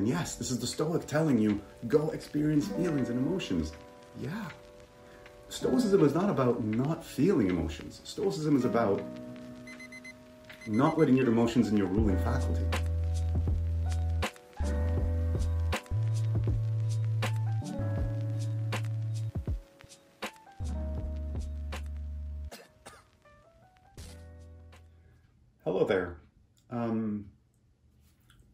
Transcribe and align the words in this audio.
And 0.00 0.08
yes, 0.08 0.36
this 0.36 0.50
is 0.50 0.58
the 0.58 0.66
Stoic 0.66 1.06
telling 1.06 1.36
you 1.36 1.60
go 1.86 2.08
experience 2.12 2.68
feelings 2.68 3.10
and 3.10 3.18
emotions. 3.18 3.72
Yeah. 4.18 4.46
Stoicism 5.50 6.02
is 6.02 6.14
not 6.14 6.30
about 6.30 6.64
not 6.64 7.04
feeling 7.04 7.50
emotions. 7.50 8.00
Stoicism 8.04 8.56
is 8.56 8.64
about 8.64 9.02
not 10.66 10.96
letting 10.96 11.18
your 11.18 11.28
emotions 11.28 11.68
in 11.68 11.76
your 11.76 11.86
ruling 11.88 12.16
faculty. 12.20 12.64
Hello 25.62 25.84
there. 25.84 26.16
Um, 26.70 27.26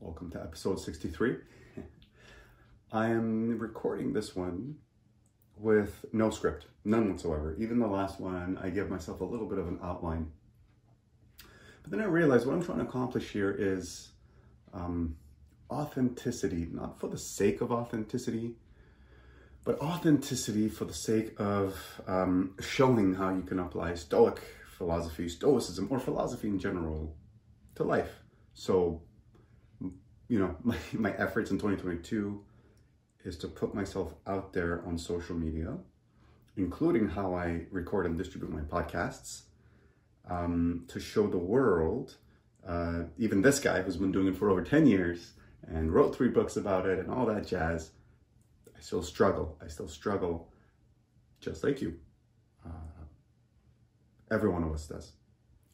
welcome 0.01 0.31
to 0.31 0.41
episode 0.41 0.79
63. 0.79 1.37
I 2.93 3.07
am 3.07 3.59
recording 3.59 4.13
this 4.13 4.37
one 4.37 4.77
with 5.57 6.05
no 6.13 6.31
script, 6.31 6.67
none 6.85 7.11
whatsoever. 7.11 7.57
Even 7.59 7.79
the 7.79 7.87
last 7.87 8.21
one, 8.21 8.59
I 8.63 8.69
give 8.69 8.91
myself 8.91 9.21
a 9.21 9.25
little 9.25 9.47
bit 9.47 9.59
of 9.59 9.69
an 9.69 9.79
outline. 9.83 10.31
But 11.83 11.91
then 11.91 12.01
I 12.01 12.05
realized 12.05 12.47
what 12.47 12.55
I'm 12.55 12.65
trying 12.65 12.79
to 12.79 12.85
accomplish 12.85 13.31
here 13.31 13.55
is 13.59 14.11
um, 14.75 15.17
authenticity, 15.71 16.69
not 16.71 17.01
for 17.01 17.09
the 17.09 17.19
sake 17.19 17.61
of 17.61 17.73
authenticity, 17.73 18.57
but 19.65 19.81
authenticity 19.81 20.69
for 20.69 20.85
the 20.85 20.95
sake 20.95 21.33
of 21.41 22.01
um, 22.07 22.55
showing 22.61 23.15
how 23.15 23.31
you 23.31 23.43
can 23.43 23.59
apply 23.59 23.95
Stoic 23.95 24.41
philosophy, 24.77 25.29
Stoicism, 25.29 25.89
or 25.91 25.99
philosophy 25.99 26.49
in 26.49 26.59
general 26.59 27.17
to 27.77 27.83
life. 27.83 28.11
So, 28.53 29.03
you 30.29 30.39
know, 30.39 30.57
my, 30.63 30.77
my 30.93 31.13
efforts 31.17 31.51
in 31.51 31.59
2022 31.59 32.43
is 33.25 33.37
to 33.39 33.49
put 33.49 33.75
myself 33.75 34.15
out 34.27 34.53
there 34.53 34.83
on 34.87 34.97
social 34.99 35.37
media, 35.37 35.77
including 36.57 37.09
how 37.09 37.35
I 37.35 37.67
record 37.71 38.07
and 38.07 38.17
distribute 38.17 38.53
my 38.53 38.61
podcasts, 38.61 39.43
um, 40.29 40.85
to 40.89 41.01
show 41.01 41.27
the 41.27 41.39
world, 41.39 42.17
uh, 42.67 43.05
even 43.19 43.43
this 43.43 43.61
guy 43.61 43.83
who's 43.83 43.97
been 43.97 44.13
doing 44.13 44.29
it 44.29 44.37
for 44.37 44.51
over 44.51 44.63
10 44.63 44.87
years 44.87 45.33
and 45.69 45.93
wrote 45.93 46.15
three 46.15 46.29
books 46.29 46.57
about 46.57 46.87
it 46.87 46.99
and 46.99 47.11
all 47.11 47.27
that 47.27 47.47
jazz. 47.47 47.91
I 48.77 48.81
still 48.81 49.03
struggle. 49.03 49.57
I 49.63 49.69
still 49.69 49.89
struggle 49.89 50.49
just 51.41 51.65
like 51.65 51.81
you. 51.81 51.99
Uh, 52.65 53.05
every 54.31 54.49
one 54.49 54.63
of 54.63 54.73
us 54.73 54.87
does. 54.87 55.13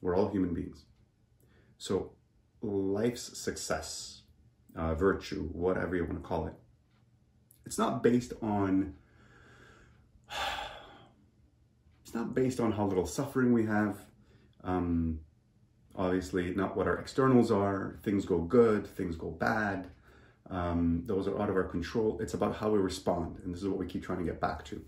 We're 0.01 0.17
all 0.17 0.29
human 0.29 0.55
beings. 0.55 0.85
So, 1.79 2.13
life's 2.61 3.39
success, 3.39 4.22
uh, 4.77 4.95
virtue, 4.95 5.49
whatever 5.53 5.97
you 5.97 6.05
want 6.05 6.23
to 6.23 6.27
call 6.27 6.47
it, 6.47 6.55
it's 7.67 7.79
not 7.79 8.03
based 8.03 8.33
on 8.43 8.95
it's 12.05 12.15
not 12.15 12.35
based 12.35 12.61
on 12.61 12.73
how 12.73 12.87
little 12.87 13.07
suffering 13.07 13.53
we 13.53 13.67
have. 13.67 13.99
Um, 14.65 15.21
obviously 15.97 16.55
not 16.55 16.77
what 16.77 16.87
our 16.87 16.99
externals 16.99 17.51
are. 17.51 17.99
Things 18.03 18.25
go 18.25 18.39
good 18.39 18.87
things 18.87 19.17
go 19.17 19.31
bad. 19.31 19.91
Um, 20.51 21.03
those 21.07 21.29
are 21.29 21.41
out 21.41 21.49
of 21.49 21.57
our 21.57 21.65
control. 21.65 22.19
It's 22.21 22.35
about 22.35 22.57
how 22.57 22.71
we 22.71 22.79
respond 22.79 23.41
and 23.45 23.55
this 23.55 23.63
is 23.63 23.69
what 23.69 23.79
we 23.79 23.87
keep 23.87 24.03
trying 24.03 24.19
to 24.19 24.25
get 24.25 24.41
back 24.41 24.65
to. 24.67 24.83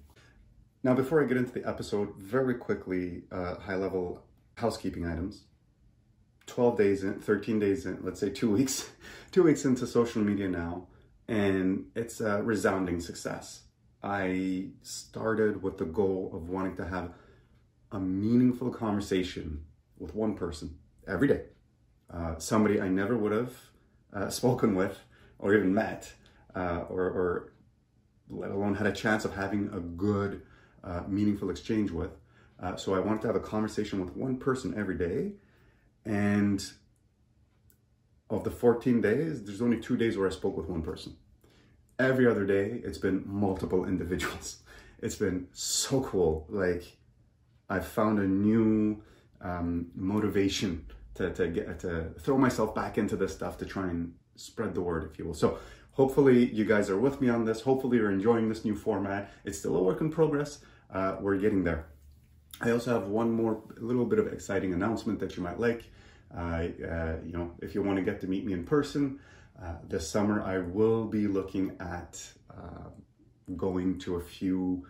Now 0.82 0.94
before 0.94 1.22
i 1.22 1.26
get 1.26 1.36
into 1.36 1.52
the 1.52 1.66
episode 1.66 2.14
very 2.16 2.54
quickly 2.54 3.22
uh, 3.32 3.56
high 3.56 3.76
level 3.76 4.22
housekeeping 4.56 5.06
items 5.06 5.44
12 6.46 6.76
days 6.76 7.04
in 7.04 7.20
13 7.20 7.58
days 7.58 7.86
in 7.86 7.98
let's 8.02 8.20
say 8.20 8.30
two 8.30 8.50
weeks 8.50 8.90
two 9.32 9.42
weeks 9.42 9.64
into 9.64 9.86
social 9.86 10.22
media 10.22 10.48
now 10.48 10.86
and 11.28 11.86
it's 11.94 12.20
a 12.20 12.42
resounding 12.42 13.00
success. 13.00 13.62
I 14.02 14.68
started 14.82 15.62
with 15.62 15.78
the 15.78 15.86
goal 15.86 16.30
of 16.34 16.48
wanting 16.48 16.76
to 16.76 16.86
have 16.86 17.12
a 17.92 17.98
meaningful 17.98 18.70
conversation 18.70 19.64
with 19.98 20.14
one 20.14 20.34
person 20.34 20.78
every 21.08 21.28
day. 21.28 21.44
Uh, 22.12 22.38
somebody 22.38 22.80
I 22.80 22.88
never 22.88 23.16
would 23.16 23.32
have 23.32 23.54
uh, 24.12 24.28
spoken 24.40 24.74
with 24.74 24.98
or 25.38 25.54
even 25.54 25.74
met, 25.74 26.12
uh, 26.54 26.84
or, 26.88 27.02
or, 27.02 27.50
let 28.30 28.50
alone 28.50 28.74
had 28.74 28.86
a 28.86 28.92
chance 28.92 29.26
of 29.26 29.34
having 29.34 29.68
a 29.74 29.80
good, 29.80 30.40
uh, 30.82 31.02
meaningful 31.06 31.50
exchange 31.50 31.90
with. 31.90 32.10
Uh, 32.58 32.74
so 32.74 32.94
I 32.94 32.98
wanted 32.98 33.20
to 33.22 33.26
have 33.26 33.36
a 33.36 33.40
conversation 33.40 34.00
with 34.00 34.16
one 34.16 34.38
person 34.38 34.74
every 34.76 34.96
day. 34.96 35.32
And 36.04 36.64
of 38.30 38.44
the 38.44 38.50
14 38.50 39.00
days, 39.00 39.44
there's 39.44 39.62
only 39.62 39.80
two 39.80 39.96
days 39.96 40.16
where 40.16 40.26
I 40.26 40.30
spoke 40.30 40.56
with 40.56 40.66
one 40.66 40.82
person. 40.82 41.16
Every 41.98 42.26
other 42.26 42.44
day, 42.44 42.80
it's 42.84 42.98
been 42.98 43.22
multiple 43.26 43.84
individuals. 43.92 44.58
It's 45.00 45.16
been 45.16 45.48
so 45.52 46.02
cool. 46.02 46.46
Like, 46.48 46.96
I've 47.68 47.86
found 47.86 48.18
a 48.18 48.26
new 48.26 49.02
um, 49.40 49.90
motivation 49.94 50.86
to, 51.14 51.30
to 51.32 51.48
get 51.48 51.78
to 51.80 52.10
throw 52.18 52.38
myself 52.38 52.74
back 52.74 52.98
into 52.98 53.16
this 53.16 53.32
stuff 53.32 53.56
to 53.58 53.66
try 53.66 53.88
and 53.88 54.14
spread 54.36 54.74
the 54.74 54.80
word, 54.80 55.08
if 55.10 55.18
you 55.18 55.26
will. 55.26 55.34
So, 55.34 55.58
hopefully, 55.92 56.50
you 56.52 56.64
guys 56.64 56.90
are 56.90 56.98
with 56.98 57.20
me 57.20 57.28
on 57.28 57.44
this. 57.44 57.60
Hopefully, 57.60 57.98
you're 57.98 58.10
enjoying 58.10 58.48
this 58.48 58.64
new 58.64 58.74
format. 58.74 59.30
It's 59.44 59.58
still 59.58 59.76
a 59.76 59.82
work 59.82 60.00
in 60.00 60.10
progress. 60.10 60.58
Uh, 60.92 61.16
we're 61.20 61.38
getting 61.38 61.64
there. 61.64 61.86
I 62.60 62.70
also 62.70 62.92
have 62.92 63.08
one 63.08 63.30
more 63.30 63.62
little 63.78 64.04
bit 64.04 64.18
of 64.18 64.32
exciting 64.32 64.72
announcement 64.72 65.18
that 65.20 65.36
you 65.36 65.42
might 65.42 65.58
like. 65.58 65.84
Uh, 66.36 66.68
you 67.24 67.32
know, 67.32 67.52
if 67.62 67.74
you 67.74 67.82
want 67.82 67.98
to 67.98 68.04
get 68.04 68.20
to 68.20 68.26
meet 68.26 68.44
me 68.44 68.52
in 68.52 68.64
person 68.64 69.20
uh, 69.62 69.74
this 69.88 70.08
summer, 70.08 70.42
I 70.42 70.58
will 70.58 71.04
be 71.04 71.26
looking 71.26 71.76
at 71.80 72.22
uh, 72.50 72.88
going 73.56 73.98
to 74.00 74.16
a 74.16 74.20
few. 74.20 74.86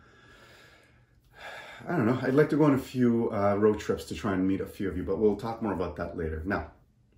I 1.87 1.97
don't 1.97 2.07
know. 2.07 2.19
I'd 2.23 2.35
like 2.35 2.49
to 2.51 2.57
go 2.57 2.65
on 2.65 2.75
a 2.75 2.79
few 2.79 3.31
uh, 3.33 3.57
road 3.57 3.79
trips 3.79 4.05
to 4.07 4.15
try 4.15 4.33
and 4.33 4.47
meet 4.47 4.61
a 4.61 4.67
few 4.67 4.89
of 4.89 4.97
you, 4.97 5.03
but 5.03 5.19
we'll 5.19 5.37
talk 5.37 5.61
more 5.61 5.73
about 5.73 5.97
that 5.97 6.17
later. 6.17 6.43
Now, 6.47 6.71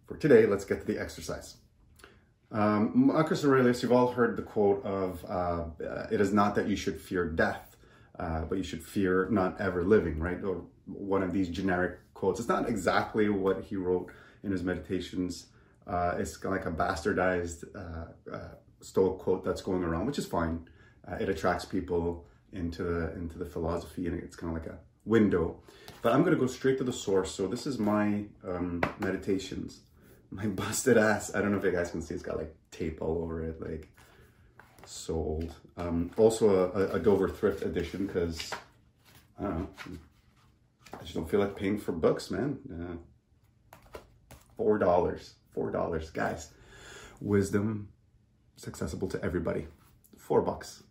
for 0.07 0.17
today, 0.17 0.47
let's 0.47 0.65
get 0.65 0.81
to 0.81 0.87
the 0.87 1.01
exercise. 1.01 1.57
Um, 2.51 2.93
Marcus 2.95 3.45
Aurelius, 3.45 3.83
you've 3.83 3.93
all 3.93 4.13
heard 4.13 4.37
the 4.37 4.43
quote 4.43 4.85
of, 4.85 5.25
uh, 5.29 5.65
it 6.11 6.21
is 6.21 6.33
not 6.33 6.55
that 6.55 6.69
you 6.69 6.77
should 6.77 7.01
fear 7.01 7.29
death, 7.29 7.66
uh, 8.19 8.43
but 8.43 8.59
you 8.59 8.65
should 8.65 8.83
fear 8.83 9.29
not 9.31 9.61
ever 9.61 9.85
living, 9.85 10.19
right? 10.19 10.43
Or 10.43 10.63
one 10.87 11.23
of 11.23 11.33
these 11.33 11.49
generic 11.49 11.99
quotes. 12.15 12.41
It's 12.41 12.49
not 12.49 12.69
exactly 12.69 13.29
what 13.29 13.65
he 13.65 13.77
wrote 13.77 14.11
in 14.43 14.51
his 14.51 14.63
meditations. 14.63 15.47
Uh, 15.87 16.15
it's 16.19 16.43
like 16.45 16.67
a 16.67 16.71
bastardized 16.71 17.65
uh, 17.75 18.35
uh, 18.35 18.49
Stoic 18.81 19.19
quote 19.19 19.45
that's 19.45 19.63
going 19.63 19.85
around, 19.85 20.07
which 20.07 20.19
is 20.19 20.27
fine. 20.27 20.69
Uh, 21.07 21.17
it 21.17 21.29
attracts 21.29 21.65
people 21.65 22.27
into 22.53 22.83
the 22.83 23.13
into 23.15 23.39
the 23.39 23.45
philosophy, 23.45 24.07
and 24.07 24.21
it's 24.23 24.37
kind 24.37 24.57
of 24.57 24.63
like 24.63 24.73
a 24.73 24.79
window. 25.05 25.61
But 26.03 26.13
I'm 26.13 26.23
gonna 26.25 26.37
go 26.37 26.47
straight 26.47 26.79
to 26.79 26.85
the 26.85 26.93
source. 26.93 27.33
So 27.33 27.47
this 27.47 27.67
is 27.67 27.79
my 27.79 28.25
um, 28.47 28.83
meditations, 28.99 29.81
my 30.31 30.47
busted 30.61 30.97
ass. 30.99 31.35
I 31.35 31.41
don't 31.41 31.53
know 31.53 31.59
if 31.59 31.65
you 31.65 31.73
guys 31.73 31.91
can 31.91 32.03
see. 32.03 32.15
It's 32.15 32.23
got 32.23 32.37
like 32.37 32.55
tape 32.71 33.01
all 33.01 33.19
over 33.23 33.43
it, 33.45 33.61
like 33.61 33.89
sold. 34.89 35.55
Um, 35.77 36.11
also 36.17 36.71
a, 36.73 36.97
a 36.97 36.99
Dover 36.99 37.29
thrift 37.29 37.63
edition 37.63 38.07
because 38.07 38.51
I 39.39 39.45
don't 39.45 39.59
know. 39.59 39.69
I 40.93 41.03
just 41.03 41.15
don't 41.15 41.29
feel 41.29 41.41
like 41.41 41.57
paying 41.57 41.79
for 41.79 41.93
books, 41.93 42.31
man. 42.31 42.59
Uh, 42.71 43.99
four 44.57 44.79
dollars, 44.79 45.35
four 45.53 45.71
dollars, 45.71 46.11
guys. 46.11 46.51
Wisdom 47.21 47.89
is 48.57 48.67
accessible 48.67 49.09
to 49.09 49.23
everybody. 49.23 49.67
Four 50.17 50.43
bucks. 50.43 50.83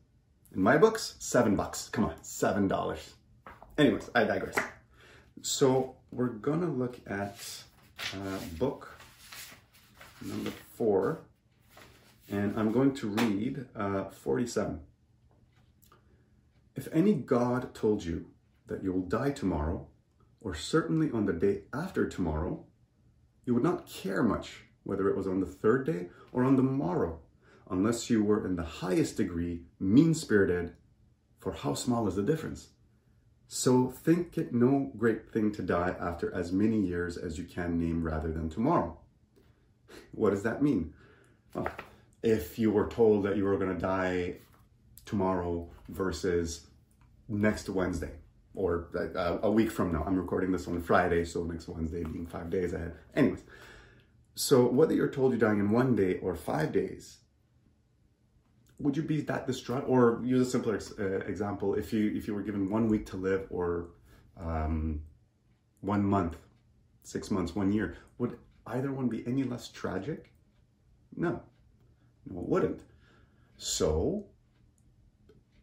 In 0.54 0.62
my 0.62 0.78
books, 0.78 1.16
seven 1.20 1.56
bucks. 1.56 1.90
Come 1.90 2.06
on, 2.06 2.16
seven 2.22 2.68
dollars. 2.68 3.16
Anyways, 3.78 4.10
I 4.16 4.24
digress. 4.24 4.58
So 5.42 5.96
we're 6.12 6.28
gonna 6.28 6.70
look 6.70 6.98
at 7.08 7.38
uh, 8.14 8.38
book 8.58 8.96
number 10.22 10.52
four, 10.74 11.22
and 12.30 12.58
I'm 12.58 12.72
going 12.72 12.94
to 12.96 13.10
read 13.10 13.66
uh, 13.76 14.06
47. 14.06 14.80
If 16.76 16.88
any 16.92 17.14
God 17.14 17.74
told 17.74 18.04
you 18.04 18.28
that 18.68 18.84
you 18.84 18.92
will 18.92 19.02
die 19.02 19.32
tomorrow, 19.32 19.88
or 20.42 20.54
certainly 20.54 21.10
on 21.12 21.26
the 21.26 21.34
day 21.34 21.62
after 21.74 22.08
tomorrow, 22.08 22.66
you 23.46 23.54
would 23.54 23.64
not 23.64 23.88
care 23.88 24.24
much 24.24 24.64
whether 24.84 25.10
it 25.10 25.16
was 25.18 25.28
on 25.28 25.40
the 25.40 25.46
third 25.46 25.86
day 25.86 26.08
or 26.32 26.44
on 26.44 26.56
the 26.56 26.64
morrow, 26.64 27.20
unless 27.70 28.10
you 28.10 28.24
were 28.24 28.46
in 28.46 28.56
the 28.56 28.64
highest 28.64 29.18
degree 29.18 29.62
mean 29.80 30.14
spirited, 30.14 30.74
for 31.40 31.52
how 31.54 31.74
small 31.74 32.08
is 32.08 32.16
the 32.16 32.24
difference? 32.24 32.70
So 33.48 33.90
think 33.90 34.38
it 34.38 34.54
no 34.54 34.92
great 34.98 35.32
thing 35.32 35.52
to 35.54 35.62
die 35.62 35.96
after 36.00 36.34
as 36.34 36.52
many 36.52 36.80
years 36.80 37.18
as 37.18 37.38
you 37.38 37.44
can 37.44 37.80
name 37.80 38.04
rather 38.04 38.32
than 38.32 38.50
tomorrow. 38.50 38.98
What 40.12 40.32
does 40.32 40.44
that 40.44 40.64
mean? 40.64 40.94
Well, 41.54 41.68
if 42.26 42.58
you 42.58 42.72
were 42.72 42.88
told 42.88 43.24
that 43.24 43.38
you 43.38 43.44
were 43.46 43.56
going 43.56 43.74
to 43.74 43.80
die 43.80 44.34
tomorrow 45.06 45.70
versus 45.90 46.66
next 47.30 47.70
Wednesday, 47.70 48.14
or 48.56 48.88
uh, 49.16 49.38
a 49.44 49.52
week 49.52 49.70
from 49.70 49.94
now. 49.94 50.04
I'm 50.06 50.18
recording 50.18 50.52
this 50.52 50.68
on 50.68 50.82
Friday, 50.82 51.24
so 51.24 51.44
next 51.44 51.68
Wednesday 51.68 52.04
being 52.04 52.26
five 52.26 52.50
days 52.50 52.74
ahead. 52.74 52.96
Anyways, 53.16 53.44
so 54.34 54.66
whether 54.66 54.96
you're 54.96 55.08
told 55.08 55.32
you're 55.32 55.40
dying 55.40 55.60
in 55.60 55.70
one 55.70 55.96
day 55.96 56.18
or 56.18 56.36
five 56.36 56.72
days, 56.72 57.18
would 58.80 58.98
you 58.98 59.04
be 59.04 59.22
that 59.22 59.46
distraught? 59.46 59.86
Or 59.88 60.20
use 60.24 60.48
a 60.48 60.50
simpler 60.50 60.80
uh, 61.00 61.20
example: 61.28 61.76
if 61.76 61.94
you 61.94 62.12
if 62.16 62.28
you 62.28 62.34
were 62.34 62.42
given 62.42 62.72
one 62.72 62.88
week 62.88 63.06
to 63.08 63.18
live, 63.18 63.46
or 63.52 63.90
um, 64.36 65.04
one 65.82 66.04
month, 66.04 66.38
six 67.04 67.30
months, 67.30 67.56
one 67.56 67.72
year, 67.72 67.98
would 68.18 68.40
either 68.66 68.92
one 68.92 69.10
be 69.10 69.24
any 69.28 69.44
less 69.44 69.68
tragic? 69.68 70.32
No, 71.16 71.44
no, 72.30 72.40
it 72.40 72.50
wouldn't. 72.50 72.82
So 73.58 74.26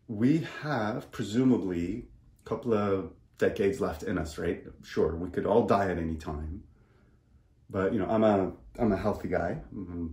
we 0.08 0.46
have 0.62 1.10
presumably 1.10 2.06
a 2.44 2.48
couple 2.48 2.74
of 2.74 3.12
decades 3.38 3.80
left 3.80 4.02
in 4.02 4.18
us, 4.18 4.38
right? 4.38 4.64
Sure, 4.82 5.16
we 5.16 5.30
could 5.30 5.46
all 5.46 5.66
die 5.66 5.90
at 5.90 5.98
any 5.98 6.16
time, 6.16 6.62
but 7.70 7.92
you 7.92 7.98
know, 7.98 8.06
I'm 8.06 8.24
a 8.24 8.52
I'm 8.78 8.92
a 8.92 8.96
healthy 8.96 9.28
guy. 9.28 9.60
Mm-hmm. 9.74 10.08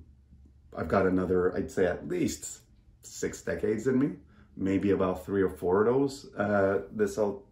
I've 0.77 0.87
got 0.87 1.05
another, 1.05 1.55
I'd 1.55 1.71
say, 1.71 1.85
at 1.85 2.07
least 2.07 2.61
six 3.01 3.41
decades 3.41 3.87
in 3.87 3.97
me. 3.97 4.11
Maybe 4.55 4.91
about 4.91 5.25
three 5.25 5.41
or 5.41 5.49
four 5.49 5.85
of 5.85 5.93
those. 5.93 6.33
Uh, 6.35 6.81
this 6.91 7.17
old 7.17 7.43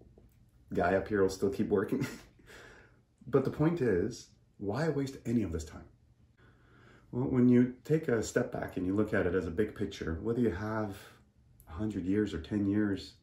guy 0.73 0.95
up 0.95 1.07
here 1.07 1.21
will 1.21 1.29
still 1.29 1.49
keep 1.49 1.69
working. 1.69 2.05
but 3.27 3.43
the 3.43 3.49
point 3.49 3.81
is, 3.81 4.27
why 4.57 4.89
waste 4.89 5.17
any 5.25 5.43
of 5.43 5.51
this 5.51 5.63
time? 5.63 5.85
Well, 7.11 7.29
when 7.29 7.47
you 7.47 7.75
take 7.85 8.07
a 8.07 8.21
step 8.21 8.51
back 8.51 8.77
and 8.77 8.85
you 8.85 8.93
look 8.95 9.13
at 9.13 9.25
it 9.25 9.33
as 9.33 9.47
a 9.47 9.51
big 9.51 9.75
picture, 9.75 10.19
whether 10.21 10.41
you 10.41 10.51
have 10.51 10.97
100 11.67 12.03
years 12.03 12.33
or 12.33 12.41
10 12.41 12.67
years, 12.67 13.13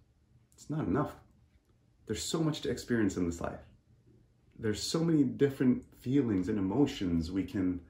it's 0.55 0.71
not 0.71 0.87
enough. 0.87 1.13
There's 2.07 2.23
so 2.23 2.41
much 2.41 2.63
to 2.63 2.71
experience 2.71 3.17
in 3.17 3.27
this 3.27 3.41
life. 3.41 3.61
There's 4.59 4.83
so 4.83 5.01
many 5.01 5.25
different 5.25 5.85
feelings 6.01 6.49
and 6.49 6.59
emotions 6.59 7.31
we 7.31 7.45
can 7.45 7.81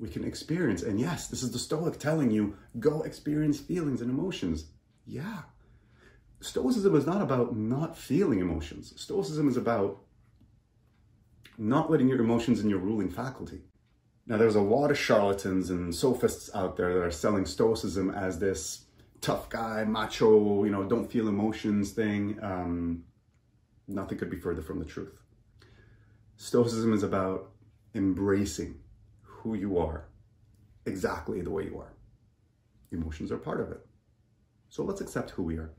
we 0.00 0.08
can 0.08 0.24
experience. 0.24 0.82
And 0.82 0.98
yes, 0.98 1.28
this 1.28 1.42
is 1.42 1.52
the 1.52 1.58
Stoic 1.58 1.98
telling 1.98 2.30
you, 2.30 2.56
go 2.78 3.02
experience 3.02 3.60
feelings 3.60 4.00
and 4.00 4.10
emotions. 4.10 4.64
Yeah. 5.06 5.42
Stoicism 6.40 6.96
is 6.96 7.06
not 7.06 7.20
about 7.20 7.54
not 7.54 7.98
feeling 7.98 8.40
emotions. 8.40 8.94
Stoicism 8.96 9.46
is 9.46 9.58
about 9.58 10.00
not 11.58 11.90
letting 11.90 12.08
your 12.08 12.20
emotions 12.20 12.60
in 12.60 12.70
your 12.70 12.78
ruling 12.78 13.10
faculty. 13.10 13.60
Now, 14.30 14.36
there's 14.36 14.54
a 14.54 14.60
lot 14.60 14.92
of 14.92 14.96
charlatans 14.96 15.70
and 15.70 15.92
sophists 15.92 16.54
out 16.54 16.76
there 16.76 16.94
that 16.94 17.02
are 17.02 17.10
selling 17.10 17.44
Stoicism 17.44 18.10
as 18.10 18.38
this 18.38 18.84
tough 19.20 19.48
guy, 19.48 19.82
macho, 19.82 20.62
you 20.62 20.70
know, 20.70 20.84
don't 20.84 21.10
feel 21.10 21.26
emotions 21.26 21.90
thing. 21.90 22.38
Um, 22.40 23.02
nothing 23.88 24.18
could 24.18 24.30
be 24.30 24.38
further 24.38 24.62
from 24.62 24.78
the 24.78 24.84
truth. 24.84 25.18
Stoicism 26.36 26.92
is 26.92 27.02
about 27.02 27.50
embracing 27.96 28.78
who 29.20 29.54
you 29.54 29.78
are 29.78 30.04
exactly 30.86 31.40
the 31.40 31.50
way 31.50 31.64
you 31.64 31.80
are. 31.80 31.92
Emotions 32.92 33.32
are 33.32 33.36
part 33.36 33.60
of 33.60 33.72
it. 33.72 33.84
So 34.68 34.84
let's 34.84 35.00
accept 35.00 35.30
who 35.30 35.42
we 35.42 35.56
are. 35.56 35.72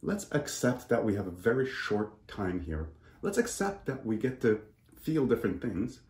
Let's 0.00 0.28
accept 0.30 0.88
that 0.90 1.04
we 1.04 1.16
have 1.16 1.26
a 1.26 1.32
very 1.32 1.68
short 1.68 2.28
time 2.28 2.60
here. 2.60 2.90
Let's 3.20 3.36
accept 3.36 3.86
that 3.86 4.06
we 4.06 4.16
get 4.16 4.40
to 4.42 4.60
feel 4.94 5.26
different 5.26 5.60
things. 5.60 6.02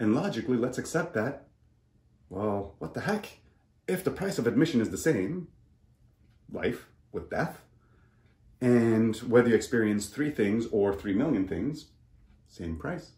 And 0.00 0.14
logically, 0.14 0.56
let's 0.56 0.78
accept 0.78 1.14
that, 1.14 1.48
well, 2.28 2.74
what 2.78 2.94
the 2.94 3.00
heck? 3.00 3.38
If 3.86 4.04
the 4.04 4.10
price 4.10 4.38
of 4.38 4.46
admission 4.46 4.80
is 4.80 4.90
the 4.90 4.98
same, 4.98 5.48
life 6.52 6.86
with 7.10 7.30
death, 7.30 7.62
and 8.60 9.16
whether 9.16 9.48
you 9.48 9.54
experience 9.54 10.06
three 10.06 10.30
things 10.30 10.66
or 10.70 10.94
three 10.94 11.14
million 11.14 11.48
things, 11.48 11.86
same 12.48 12.76
price, 12.76 13.12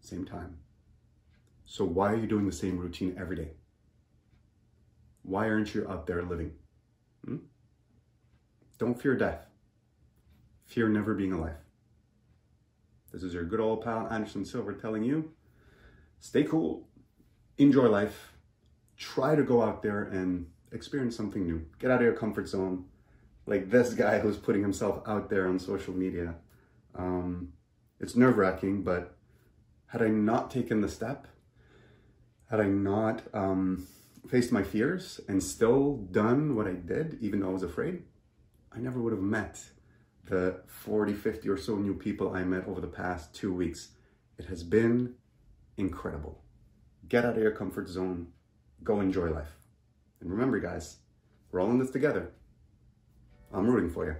same 0.00 0.24
time. 0.24 0.58
So 1.64 1.84
why 1.84 2.12
are 2.12 2.16
you 2.16 2.26
doing 2.26 2.46
the 2.46 2.52
same 2.52 2.78
routine 2.78 3.16
every 3.18 3.36
day? 3.36 3.52
Why 5.22 5.48
aren't 5.48 5.74
you 5.74 5.88
out 5.88 6.06
there 6.06 6.22
living? 6.22 6.52
Hmm? 7.24 7.36
Don't 8.78 9.00
fear 9.00 9.16
death. 9.16 9.46
Fear 10.64 10.88
never 10.88 11.14
being 11.14 11.32
alive. 11.32 11.56
This 13.12 13.22
is 13.22 13.34
your 13.34 13.44
good 13.44 13.60
old 13.60 13.84
pal 13.84 14.08
Anderson 14.10 14.44
Silver 14.44 14.72
telling 14.72 15.04
you 15.04 15.32
stay 16.22 16.44
cool, 16.44 16.86
enjoy 17.58 17.88
life, 17.88 18.32
try 18.96 19.34
to 19.34 19.42
go 19.42 19.60
out 19.60 19.82
there 19.82 20.04
and 20.04 20.46
experience 20.70 21.16
something 21.16 21.44
new. 21.44 21.66
Get 21.80 21.90
out 21.90 21.96
of 21.96 22.02
your 22.02 22.14
comfort 22.14 22.48
zone. 22.48 22.86
Like 23.44 23.70
this 23.70 23.92
guy 23.92 24.20
who's 24.20 24.36
putting 24.36 24.62
himself 24.62 25.02
out 25.04 25.28
there 25.28 25.48
on 25.48 25.58
social 25.58 25.92
media. 25.92 26.36
Um, 26.94 27.52
it's 27.98 28.14
nerve 28.14 28.38
wracking, 28.38 28.84
but 28.84 29.16
had 29.86 30.00
I 30.00 30.08
not 30.08 30.48
taken 30.48 30.80
the 30.80 30.88
step, 30.88 31.26
had 32.48 32.60
I 32.60 32.66
not 32.68 33.22
um, 33.34 33.88
faced 34.28 34.52
my 34.52 34.62
fears 34.62 35.20
and 35.28 35.42
still 35.42 35.96
done 36.12 36.54
what 36.54 36.68
I 36.68 36.74
did, 36.74 37.18
even 37.20 37.40
though 37.40 37.50
I 37.50 37.52
was 37.52 37.64
afraid, 37.64 38.04
I 38.72 38.78
never 38.78 39.00
would 39.00 39.12
have 39.12 39.22
met 39.22 39.60
the 40.26 40.60
40, 40.66 41.14
50 41.14 41.48
or 41.48 41.56
so 41.56 41.74
new 41.74 41.94
people 41.94 42.32
I 42.32 42.44
met 42.44 42.68
over 42.68 42.80
the 42.80 42.86
past 42.86 43.34
two 43.34 43.52
weeks. 43.52 43.88
It 44.38 44.44
has 44.44 44.62
been 44.62 45.16
incredible. 45.76 46.42
Get 47.08 47.24
out 47.24 47.36
of 47.36 47.42
your 47.42 47.52
comfort 47.52 47.88
zone, 47.88 48.28
go 48.82 49.00
enjoy 49.00 49.30
life. 49.30 49.56
And 50.20 50.30
remember, 50.30 50.60
guys, 50.60 50.98
we're 51.50 51.60
all 51.60 51.70
in 51.70 51.78
this 51.78 51.90
together. 51.90 52.30
I'm 53.52 53.66
rooting 53.66 53.90
for 53.90 54.06
you. 54.06 54.16